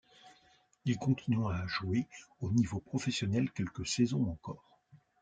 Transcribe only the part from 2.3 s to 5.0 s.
au niveau professionnel quelques saisons encore.